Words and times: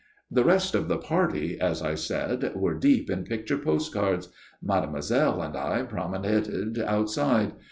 The 0.31 0.43
rest 0.43 0.73
of 0.73 0.87
the 0.87 0.97
party, 0.97 1.59
as 1.59 1.83
I 1.83 1.93
said, 1.93 2.53
were 2.55 2.73
deep 2.73 3.07
in 3.11 3.23
picture 3.23 3.59
postcards. 3.59 4.29
Mademoiselle 4.59 5.43
and 5.43 5.55
I 5.55 5.83
promenaded 5.83 6.79
outside. 6.79 7.53